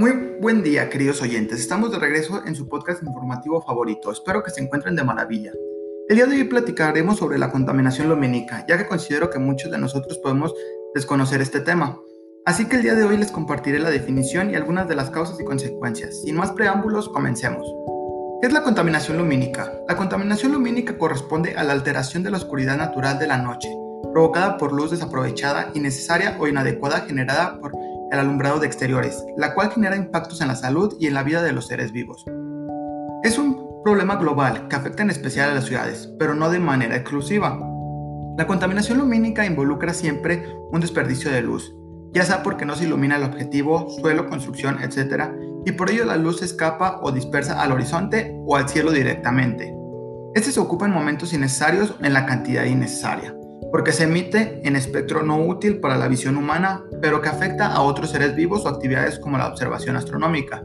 Muy 0.00 0.12
buen 0.40 0.62
día, 0.62 0.88
queridos 0.88 1.20
oyentes. 1.20 1.60
Estamos 1.60 1.92
de 1.92 1.98
regreso 1.98 2.40
en 2.46 2.54
su 2.54 2.66
podcast 2.70 3.02
informativo 3.02 3.60
favorito. 3.60 4.10
Espero 4.10 4.42
que 4.42 4.50
se 4.50 4.62
encuentren 4.62 4.96
de 4.96 5.04
maravilla. 5.04 5.52
El 6.08 6.16
día 6.16 6.24
de 6.24 6.36
hoy 6.36 6.44
platicaremos 6.44 7.18
sobre 7.18 7.36
la 7.36 7.52
contaminación 7.52 8.08
lumínica, 8.08 8.64
ya 8.66 8.78
que 8.78 8.86
considero 8.86 9.28
que 9.28 9.38
muchos 9.38 9.70
de 9.70 9.76
nosotros 9.76 10.16
podemos 10.22 10.54
desconocer 10.94 11.42
este 11.42 11.60
tema. 11.60 12.00
Así 12.46 12.64
que 12.64 12.76
el 12.76 12.82
día 12.82 12.94
de 12.94 13.04
hoy 13.04 13.18
les 13.18 13.30
compartiré 13.30 13.78
la 13.78 13.90
definición 13.90 14.50
y 14.50 14.54
algunas 14.54 14.88
de 14.88 14.94
las 14.94 15.10
causas 15.10 15.38
y 15.38 15.44
consecuencias. 15.44 16.22
Sin 16.22 16.34
más 16.34 16.52
preámbulos, 16.52 17.10
comencemos. 17.10 17.70
¿Qué 18.40 18.46
es 18.46 18.54
la 18.54 18.62
contaminación 18.62 19.18
lumínica? 19.18 19.70
La 19.86 19.98
contaminación 19.98 20.52
lumínica 20.52 20.96
corresponde 20.96 21.56
a 21.56 21.62
la 21.62 21.74
alteración 21.74 22.22
de 22.22 22.30
la 22.30 22.38
oscuridad 22.38 22.78
natural 22.78 23.18
de 23.18 23.26
la 23.26 23.36
noche, 23.36 23.68
provocada 24.14 24.56
por 24.56 24.72
luz 24.72 24.92
desaprovechada, 24.92 25.70
innecesaria 25.74 26.38
o 26.40 26.48
inadecuada 26.48 27.00
generada 27.00 27.60
por 27.60 27.72
el 28.10 28.18
alumbrado 28.18 28.58
de 28.58 28.66
exteriores, 28.66 29.24
la 29.36 29.54
cual 29.54 29.70
genera 29.70 29.96
impactos 29.96 30.40
en 30.40 30.48
la 30.48 30.56
salud 30.56 30.96
y 30.98 31.06
en 31.06 31.14
la 31.14 31.22
vida 31.22 31.42
de 31.42 31.52
los 31.52 31.66
seres 31.66 31.92
vivos. 31.92 32.24
Es 33.22 33.38
un 33.38 33.82
problema 33.84 34.16
global 34.16 34.68
que 34.68 34.76
afecta 34.76 35.02
en 35.02 35.10
especial 35.10 35.50
a 35.50 35.54
las 35.54 35.66
ciudades, 35.66 36.12
pero 36.18 36.34
no 36.34 36.50
de 36.50 36.58
manera 36.58 36.96
exclusiva. 36.96 37.58
La 38.36 38.46
contaminación 38.46 38.98
lumínica 38.98 39.46
involucra 39.46 39.94
siempre 39.94 40.44
un 40.72 40.80
desperdicio 40.80 41.30
de 41.30 41.42
luz, 41.42 41.74
ya 42.12 42.24
sea 42.24 42.42
porque 42.42 42.64
no 42.64 42.74
se 42.74 42.84
ilumina 42.84 43.16
el 43.16 43.24
objetivo, 43.24 43.88
suelo, 43.90 44.28
construcción, 44.28 44.78
etc., 44.82 45.30
y 45.66 45.72
por 45.72 45.90
ello 45.90 46.06
la 46.06 46.16
luz 46.16 46.38
se 46.38 46.46
escapa 46.46 47.00
o 47.02 47.12
dispersa 47.12 47.60
al 47.60 47.72
horizonte 47.72 48.34
o 48.46 48.56
al 48.56 48.68
cielo 48.68 48.92
directamente. 48.92 49.74
Este 50.34 50.52
se 50.52 50.60
ocupa 50.60 50.86
en 50.86 50.92
momentos 50.92 51.34
innecesarios 51.34 51.94
en 52.00 52.14
la 52.14 52.24
cantidad 52.24 52.64
innecesaria 52.64 53.34
porque 53.72 53.92
se 53.92 54.04
emite 54.04 54.60
en 54.64 54.76
espectro 54.76 55.22
no 55.22 55.38
útil 55.38 55.80
para 55.80 55.96
la 55.96 56.08
visión 56.08 56.36
humana, 56.36 56.84
pero 57.00 57.20
que 57.20 57.28
afecta 57.28 57.66
a 57.66 57.82
otros 57.82 58.10
seres 58.10 58.34
vivos 58.34 58.64
o 58.64 58.68
actividades 58.68 59.18
como 59.18 59.38
la 59.38 59.48
observación 59.48 59.96
astronómica. 59.96 60.64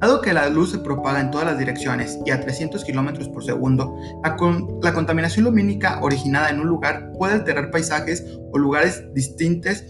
Dado 0.00 0.20
que 0.20 0.32
la 0.32 0.48
luz 0.48 0.72
se 0.72 0.78
propaga 0.78 1.20
en 1.20 1.30
todas 1.30 1.46
las 1.46 1.58
direcciones 1.58 2.18
y 2.26 2.32
a 2.32 2.40
300 2.40 2.84
km 2.84 3.32
por 3.32 3.44
segundo, 3.44 3.96
la, 4.24 4.36
la, 4.82 4.94
contaminación 4.94 5.44
lumínica 5.44 6.00
originada 6.02 6.50
en 6.50 6.58
un 6.58 6.66
lugar 6.66 7.12
puede 7.16 7.34
alterar 7.34 7.70
paisajes 7.70 8.24
o 8.52 8.58
lugares 8.58 9.04
distintos 9.14 9.84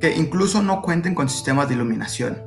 que 0.00 0.16
incluso 0.16 0.62
no 0.62 0.82
cuenten 0.82 1.14
con 1.14 1.28
sistemas 1.28 1.68
de 1.68 1.76
iluminación. 1.76 2.42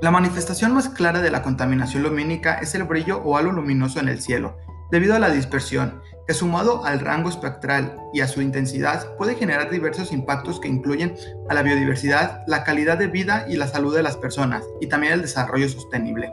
La 0.00 0.12
manifestación 0.12 0.72
más 0.72 0.90
clara 0.90 1.20
de 1.20 1.32
la 1.32 1.42
contaminación 1.42 2.04
lumínica 2.04 2.58
es 2.58 2.76
el 2.76 2.84
brillo 2.84 3.22
o 3.24 3.36
halo 3.36 3.50
luminoso 3.50 3.98
en 3.98 4.08
el 4.08 4.20
cielo, 4.20 4.56
debido 4.92 5.16
a 5.16 5.18
la 5.18 5.30
dispersión, 5.30 6.00
que 6.26 6.34
sumado 6.34 6.84
al 6.84 7.00
rango 7.00 7.28
espectral 7.28 7.96
y 8.12 8.20
a 8.20 8.28
su 8.28 8.42
intensidad 8.42 9.14
puede 9.16 9.36
generar 9.36 9.70
diversos 9.70 10.12
impactos 10.12 10.60
que 10.60 10.68
incluyen 10.68 11.14
a 11.48 11.54
la 11.54 11.62
biodiversidad, 11.62 12.42
la 12.46 12.64
calidad 12.64 12.98
de 12.98 13.06
vida 13.06 13.46
y 13.48 13.56
la 13.56 13.68
salud 13.68 13.94
de 13.94 14.02
las 14.02 14.16
personas, 14.16 14.64
y 14.80 14.88
también 14.88 15.12
el 15.12 15.22
desarrollo 15.22 15.68
sostenible. 15.68 16.32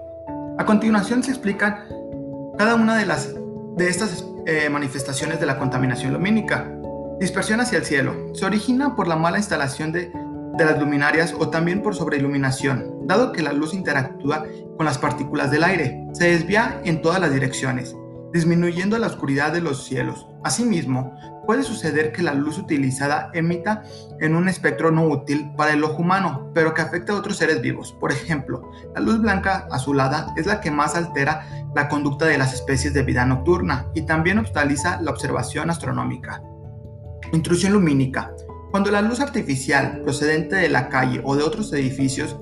A 0.58 0.66
continuación 0.66 1.24
se 1.24 1.32
explican 1.32 1.86
cada 2.58 2.76
una 2.76 2.98
de, 2.98 3.06
las, 3.06 3.34
de 3.78 3.88
estas 3.88 4.26
eh, 4.46 4.70
manifestaciones 4.70 5.40
de 5.40 5.46
la 5.46 5.58
contaminación 5.58 6.14
lumínica. 6.14 6.70
Dispersión 7.20 7.60
hacia 7.60 7.78
el 7.78 7.86
cielo. 7.86 8.34
Se 8.34 8.46
origina 8.46 8.96
por 8.96 9.08
la 9.08 9.16
mala 9.16 9.38
instalación 9.38 9.92
de, 9.92 10.12
de 10.58 10.66
las 10.66 10.80
luminarias 10.80 11.34
o 11.38 11.50
también 11.50 11.82
por 11.82 11.96
sobreiluminación, 11.96 13.08
dado 13.08 13.32
que 13.32 13.44
la 13.44 13.54
luz 13.54 13.74
interactúa 13.74 14.46
con 14.78 14.86
las 14.86 14.98
partículas 14.98 15.52
del 15.52 15.64
aire. 15.64 16.04
Se 16.14 16.26
desvía 16.26 16.82
en 16.84 17.02
todas 17.02 17.20
las 17.20 17.34
direcciones 17.34 17.96
disminuyendo 18.34 18.98
la 18.98 19.08
oscuridad 19.08 19.54
de 19.54 19.62
los 19.62 19.86
cielos. 19.86 20.28
Asimismo, 20.44 21.16
puede 21.46 21.64
suceder 21.64 22.12
que 22.12 22.24
la 22.24 22.34
luz 22.34 22.58
utilizada 22.58 23.30
emita 23.34 23.84
en 24.20 24.36
un 24.36 24.50
espectro 24.50 24.92
no 24.92 25.08
útil 25.08 25.52
para 25.56 25.74
el 25.74 25.84
ojo 25.84 26.02
humano, 26.02 26.50
pero 26.54 26.74
que 26.74 26.82
afecta 26.82 27.14
a 27.14 27.18
otros 27.18 27.38
seres 27.38 27.62
vivos. 27.62 27.94
Por 28.00 28.12
ejemplo, 28.12 28.72
la 28.96 29.02
luz 29.02 29.22
blanca 29.22 29.68
azulada 29.72 30.34
es 30.36 30.48
la 30.48 30.62
que 30.62 30.72
más 30.72 30.96
altera 30.96 31.48
la 31.76 31.88
conducta 31.88 32.26
de 32.26 32.38
las 32.38 32.54
especies 32.54 32.94
de 32.94 33.04
vida 33.04 33.26
nocturna 33.26 33.88
y 33.94 34.02
también 34.02 34.40
obstaculiza 34.40 35.00
la 35.02 35.12
observación 35.12 35.70
astronómica. 35.70 36.42
Intrusión 37.32 37.74
lumínica. 37.74 38.32
Cuando 38.72 38.90
la 38.90 39.04
luz 39.04 39.20
artificial 39.20 40.02
procedente 40.02 40.56
de 40.56 40.70
la 40.70 40.90
calle 40.90 41.22
o 41.24 41.36
de 41.36 41.44
otros 41.44 41.72
edificios 41.74 42.38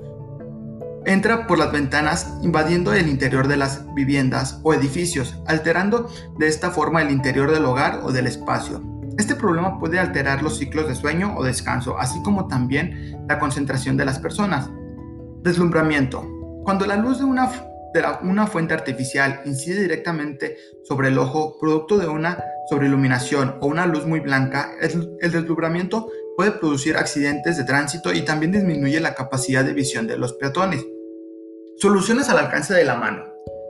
entra 1.06 1.46
por 1.46 1.58
las 1.58 1.72
ventanas 1.72 2.32
invadiendo 2.42 2.92
el 2.92 3.08
interior 3.08 3.48
de 3.48 3.56
las 3.56 3.92
viviendas 3.94 4.60
o 4.62 4.74
edificios, 4.74 5.36
alterando 5.46 6.08
de 6.38 6.48
esta 6.48 6.70
forma 6.70 7.02
el 7.02 7.10
interior 7.10 7.50
del 7.50 7.64
hogar 7.64 8.00
o 8.02 8.12
del 8.12 8.26
espacio. 8.26 8.82
Este 9.18 9.34
problema 9.34 9.78
puede 9.78 9.98
alterar 9.98 10.42
los 10.42 10.58
ciclos 10.58 10.88
de 10.88 10.94
sueño 10.94 11.34
o 11.36 11.44
descanso, 11.44 11.98
así 11.98 12.22
como 12.22 12.48
también 12.48 13.24
la 13.28 13.38
concentración 13.38 13.96
de 13.96 14.06
las 14.06 14.18
personas. 14.18 14.70
Deslumbramiento. 15.42 16.26
Cuando 16.64 16.86
la 16.86 16.96
luz 16.96 17.18
de 17.18 17.24
una, 17.24 17.50
de 17.92 18.04
una 18.22 18.46
fuente 18.46 18.72
artificial 18.72 19.42
incide 19.44 19.82
directamente 19.82 20.56
sobre 20.84 21.08
el 21.08 21.18
ojo, 21.18 21.58
producto 21.60 21.98
de 21.98 22.08
una 22.08 22.42
sobreiluminación 22.70 23.56
o 23.60 23.66
una 23.66 23.86
luz 23.86 24.06
muy 24.06 24.20
blanca, 24.20 24.72
el 24.80 25.32
deslumbramiento 25.32 26.08
puede 26.36 26.52
producir 26.52 26.96
accidentes 26.96 27.58
de 27.58 27.64
tránsito 27.64 28.12
y 28.14 28.22
también 28.22 28.52
disminuye 28.52 29.00
la 29.00 29.14
capacidad 29.14 29.64
de 29.64 29.74
visión 29.74 30.06
de 30.06 30.16
los 30.16 30.32
peatones. 30.34 30.86
Soluciones 31.82 32.28
al 32.28 32.38
alcance 32.38 32.74
de 32.74 32.84
la 32.84 32.94
mano. 32.94 33.24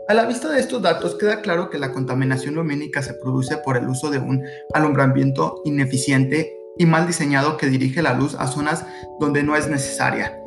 A 0.07 0.13
la 0.13 0.27
vista 0.27 0.51
de 0.51 0.61
estos 0.61 0.83
datos 0.83 1.15
queda 1.15 1.41
claro 1.41 1.71
que 1.71 1.79
la 1.79 1.93
contaminación 1.93 2.57
lumínica 2.57 3.01
se 3.01 3.15
produce 3.15 3.57
por 3.57 3.79
el 3.79 3.89
uso 3.89 4.11
de 4.11 4.19
un 4.19 4.45
alumbramiento 4.75 5.63
ineficiente 5.65 6.55
y 6.77 6.85
mal 6.85 7.07
diseñado 7.07 7.57
que 7.57 7.69
dirige 7.69 8.03
la 8.03 8.13
luz 8.13 8.35
a 8.35 8.49
zonas 8.49 8.85
donde 9.19 9.43
no 9.43 9.57
es 9.57 9.67
necesaria. 9.67 10.39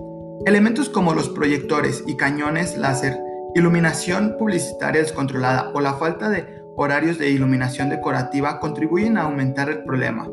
Elementos 0.46 0.90
como 0.90 1.16
los 1.16 1.30
proyectores 1.30 2.04
y 2.06 2.16
cañones 2.18 2.78
láser, 2.78 3.18
iluminación 3.56 4.36
publicitaria 4.38 5.02
descontrolada 5.02 5.72
o 5.74 5.82
la 5.82 5.96
falta 5.96 6.30
de 6.30 6.46
horarios 6.76 7.18
de 7.18 7.32
iluminación 7.32 7.90
decorativa 7.90 8.60
contribuyen 8.60 9.18
a 9.18 9.24
aumentar 9.24 9.70
el 9.70 9.84
problema. 9.84 10.30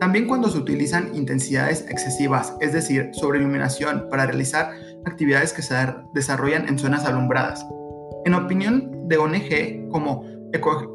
También 0.00 0.26
cuando 0.26 0.48
se 0.48 0.58
utilizan 0.58 1.14
intensidades 1.14 1.86
excesivas, 1.88 2.54
es 2.60 2.72
decir, 2.72 3.10
sobreiluminación, 3.12 4.08
para 4.10 4.26
realizar 4.26 4.70
actividades 5.06 5.52
que 5.52 5.62
se 5.62 5.74
desarrollan 6.12 6.68
en 6.68 6.78
zonas 6.78 7.04
alumbradas. 7.04 7.64
En 8.24 8.34
opinión 8.34 9.08
de 9.08 9.16
ONG 9.16 9.88
como 9.90 10.24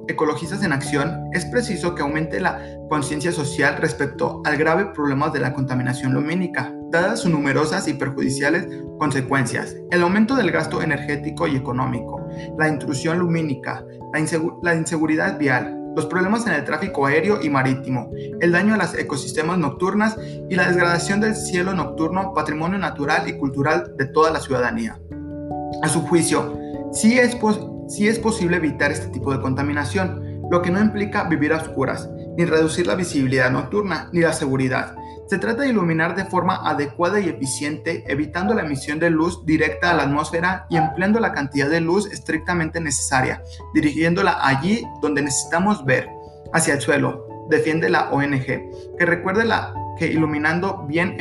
Ecologistas 0.07 0.63
en 0.63 0.73
Acción, 0.73 1.29
es 1.33 1.45
preciso 1.45 1.93
que 1.93 2.01
aumente 2.01 2.39
la 2.39 2.61
conciencia 2.89 3.31
social 3.31 3.77
respecto 3.77 4.41
al 4.45 4.57
grave 4.57 4.87
problema 4.87 5.29
de 5.29 5.39
la 5.39 5.53
contaminación 5.53 6.13
lumínica, 6.13 6.73
dadas 6.89 7.21
sus 7.21 7.31
numerosas 7.31 7.87
y 7.87 7.93
perjudiciales 7.93 8.67
consecuencias, 8.97 9.75
el 9.91 10.01
aumento 10.01 10.35
del 10.35 10.51
gasto 10.51 10.81
energético 10.81 11.47
y 11.47 11.55
económico, 11.55 12.27
la 12.57 12.67
intrusión 12.67 13.19
lumínica, 13.19 13.85
la 14.61 14.75
inseguridad 14.75 15.37
vial, 15.37 15.80
los 15.95 16.05
problemas 16.05 16.47
en 16.47 16.53
el 16.53 16.63
tráfico 16.63 17.05
aéreo 17.05 17.41
y 17.41 17.49
marítimo, 17.49 18.11
el 18.39 18.51
daño 18.51 18.73
a 18.73 18.77
las 18.77 18.93
ecosistemas 18.95 19.57
nocturnas 19.57 20.17
y 20.49 20.55
la 20.55 20.69
degradación 20.69 21.21
del 21.21 21.35
cielo 21.35 21.73
nocturno, 21.73 22.33
patrimonio 22.33 22.77
natural 22.77 23.27
y 23.27 23.37
cultural 23.37 23.95
de 23.97 24.05
toda 24.05 24.31
la 24.31 24.39
ciudadanía. 24.39 24.99
A 25.83 25.89
su 25.89 26.01
juicio, 26.01 26.57
sí 26.91 27.17
es, 27.17 27.37
sí 27.87 28.07
es 28.07 28.19
posible 28.19 28.57
evitar 28.57 28.91
este 28.91 29.07
tipo 29.07 29.33
de 29.33 29.41
contaminación, 29.41 30.41
lo 30.49 30.61
que 30.61 30.71
no 30.71 30.79
implica 30.79 31.23
vivir 31.25 31.53
a 31.53 31.57
oscuras, 31.57 32.09
ni 32.37 32.45
reducir 32.45 32.87
la 32.87 32.95
visibilidad 32.95 33.51
nocturna, 33.51 34.09
ni 34.11 34.21
la 34.21 34.33
seguridad, 34.33 34.95
se 35.31 35.37
trata 35.37 35.61
de 35.61 35.69
iluminar 35.69 36.13
de 36.13 36.25
forma 36.25 36.57
adecuada 36.69 37.21
y 37.21 37.29
eficiente, 37.29 38.03
evitando 38.05 38.53
la 38.53 38.63
emisión 38.63 38.99
de 38.99 39.09
luz 39.09 39.45
directa 39.45 39.89
a 39.89 39.93
la 39.93 40.03
atmósfera 40.03 40.65
y 40.69 40.75
empleando 40.75 41.21
la 41.21 41.31
cantidad 41.31 41.69
de 41.69 41.79
luz 41.79 42.11
estrictamente 42.11 42.81
necesaria, 42.81 43.41
dirigiéndola 43.73 44.45
allí 44.45 44.85
donde 45.01 45.21
necesitamos 45.21 45.85
ver, 45.85 46.09
hacia 46.51 46.73
el 46.73 46.81
suelo, 46.81 47.47
defiende 47.49 47.89
la 47.89 48.11
ONG, 48.11 48.43
que 48.43 49.05
recuerde 49.05 49.45
la, 49.45 49.73
que 49.97 50.07
iluminando 50.07 50.85
bien 50.89 51.15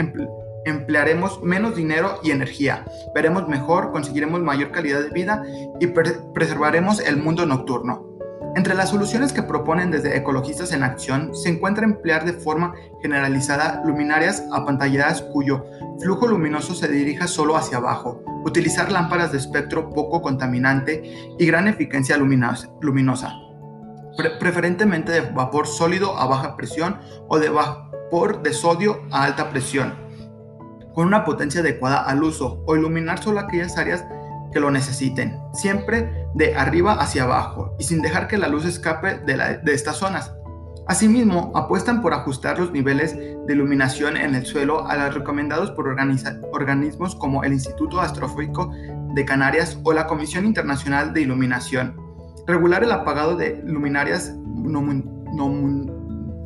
emplearemos 0.65 1.41
menos 1.45 1.77
dinero 1.77 2.19
y 2.25 2.33
energía, 2.33 2.85
veremos 3.15 3.47
mejor, 3.47 3.93
conseguiremos 3.93 4.41
mayor 4.41 4.73
calidad 4.73 5.03
de 5.03 5.11
vida 5.11 5.45
y 5.79 5.87
preservaremos 5.87 6.99
el 6.99 7.17
mundo 7.17 7.47
nocturno. 7.47 8.10
Entre 8.57 8.75
las 8.75 8.91
soluciones 8.91 9.33
que 9.33 9.45
proponen 9.45 9.93
desde 9.93 10.17
Ecologistas 10.17 10.73
en 10.73 10.83
Acción 10.83 11.35
se 11.37 11.49
encuentra 11.49 11.85
emplear 11.85 12.25
de 12.25 12.33
forma 12.33 12.75
generalizada 13.01 13.81
luminarias 13.85 14.45
apantalladas 14.53 15.23
cuyo 15.23 15.65
flujo 16.01 16.27
luminoso 16.27 16.75
se 16.75 16.89
dirija 16.89 17.29
solo 17.29 17.57
hacia 17.57 17.79
abajo, 17.79 18.25
utilizar 18.45 18.91
lámparas 18.91 19.31
de 19.31 19.39
espectro 19.39 19.91
poco 19.91 20.21
contaminante 20.21 21.35
y 21.39 21.47
gran 21.47 21.69
eficiencia 21.69 22.17
luminosa, 22.17 23.35
preferentemente 24.41 25.13
de 25.13 25.21
vapor 25.21 25.69
sólido 25.69 26.19
a 26.19 26.27
baja 26.27 26.57
presión 26.57 26.99
o 27.29 27.39
de 27.39 27.51
vapor 27.51 28.43
de 28.43 28.53
sodio 28.53 29.03
a 29.13 29.25
alta 29.25 29.51
presión, 29.51 29.95
con 30.93 31.07
una 31.07 31.25
potencia 31.25 31.61
adecuada 31.61 32.03
al 32.03 32.25
uso, 32.25 32.65
o 32.67 32.75
iluminar 32.75 33.23
solo 33.23 33.39
aquellas 33.39 33.79
áreas 33.79 34.05
que 34.53 34.59
lo 34.59 34.73
necesiten, 34.73 35.39
siempre 35.53 36.20
de 36.35 36.55
arriba 36.55 36.95
hacia 36.95 37.25
abajo 37.25 37.75
y 37.79 37.85
sin 37.85 38.03
dejar 38.03 38.29
que 38.29 38.39
la 38.39 38.49
luz 38.49 38.65
escape 38.65 39.19
de, 39.19 39.61
estas 39.73 39.97
zonas. 39.97 40.33
Asimismo, 40.87 41.53
apuestan 41.55 42.03
por 42.03 42.15
ajustar 42.15 42.59
los 42.59 42.73
niveles 42.73 43.15
de 43.17 43.53
iluminación 43.53 44.17
en 44.17 44.35
el 44.35 44.45
suelo 44.45 44.89
a 44.89 44.97
los 44.97 45.15
recomendados 45.15 45.71
por 45.71 45.87
organismos 45.89 47.15
como 47.15 47.45
el 47.45 47.53
Instituto 47.53 48.01
Astrofísico 48.01 48.73
de 49.15 49.25
Canarias 49.25 49.79
o 49.85 49.93
la 49.93 50.07
Comisión 50.07 50.47
Internacional 50.47 51.13
de 51.13 51.21
Iluminación. 51.23 51.97
Regular 52.47 52.83
el 52.83 52.93
apagado 52.93 53.37
de 53.37 53.63
luminarias 53.65 54.35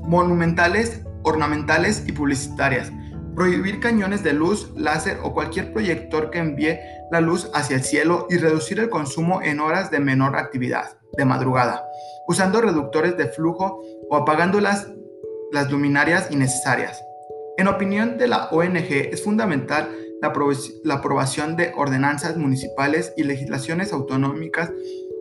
monumentales, 0.06 1.02
ornamentales 1.22 2.04
y 2.06 2.12
publicitarias. 2.12 2.92
Prohibir 3.34 3.80
cañones 3.80 4.22
de 4.22 4.32
luz, 4.32 4.70
láser 4.76 5.18
o 5.22 5.34
cualquier 5.34 5.72
proyector 5.72 6.30
que 6.30 6.38
envíe 6.38 6.78
la 7.10 7.20
luz 7.20 7.50
hacia 7.52 7.76
el 7.76 7.82
cielo 7.82 8.26
y 8.30 8.36
reducir 8.36 8.78
el 8.78 8.90
consumo 8.90 9.42
en 9.42 9.60
horas 9.60 9.90
de 9.90 9.98
menor 9.98 10.36
actividad, 10.36 10.98
de 11.16 11.24
madrugada, 11.24 11.84
usando 12.28 12.60
reductores 12.60 13.16
de 13.16 13.26
flujo 13.26 13.82
o 14.08 14.16
apagando 14.16 14.60
las, 14.60 14.88
luminarias 15.70 16.30
innecesarias. 16.30 17.00
En 17.56 17.68
opinión 17.68 18.18
de 18.18 18.26
la 18.26 18.48
ONG, 18.50 18.90
es 18.90 19.22
fundamental 19.22 19.88
la, 20.20 20.32
la 20.82 20.94
aprobación 20.94 21.56
de 21.56 21.72
ordenanzas 21.76 22.36
municipales 22.36 23.12
y 23.16 23.22
legislaciones 23.22 23.92
autonómicas 23.92 24.72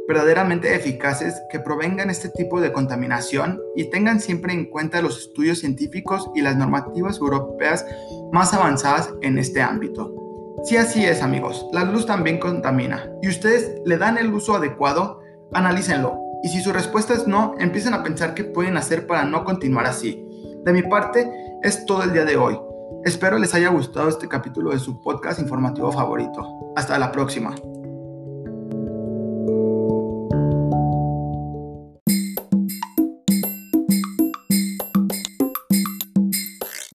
verdaderamente 0.08 0.76
eficaces 0.76 1.42
que 1.50 1.60
provengan 1.60 2.10
este 2.10 2.30
tipo 2.30 2.60
de 2.62 2.72
contaminación 2.72 3.62
y 3.76 3.90
tengan 3.90 4.20
siempre 4.20 4.54
en 4.54 4.66
cuenta 4.66 5.02
los 5.02 5.20
estudios 5.20 5.60
científicos 5.60 6.30
y 6.36 6.42
las 6.42 6.56
normativas 6.58 7.20
europeas 7.20 7.86
más 8.32 8.54
avanzadas 8.54 9.14
en 9.22 9.38
este 9.38 9.62
ámbito. 9.62 10.14
Si 10.66 10.78
así 10.78 11.06
es 11.06 11.22
amigos, 11.22 11.66
la 11.74 11.84
luz 11.84 12.06
también 12.06 12.40
contamina 12.40 13.10
y 13.22 13.30
ustedes 13.30 13.82
le 13.86 13.98
dan 13.98 14.18
el 14.18 14.34
uso 14.34 14.56
adecuado, 14.56 15.22
analícenlo 15.54 16.20
y 16.44 16.50
si 16.50 16.62
su 16.62 16.74
respuesta 16.74 17.14
es 17.14 17.26
no, 17.26 17.56
empiecen 17.58 17.94
a 17.94 18.04
pensar 18.04 18.34
qué 18.34 18.44
pueden 18.44 18.76
hacer 18.76 19.08
para 19.08 19.24
no 19.24 19.46
continuar 19.46 19.86
así. 19.86 20.28
De 20.66 20.74
mi 20.74 20.84
parte, 20.84 21.32
es 21.64 21.86
todo 21.86 22.04
el 22.04 22.12
día 22.12 22.26
de 22.26 22.36
hoy. 22.36 22.60
Espero 23.06 23.38
les 23.38 23.54
haya 23.54 23.70
gustado 23.70 24.10
este 24.10 24.28
capítulo 24.28 24.72
de 24.72 24.80
su 24.80 25.02
podcast 25.02 25.40
informativo 25.40 25.92
favorito. 25.92 26.74
Hasta 26.76 27.00
la 27.00 27.12
próxima. 27.12 27.56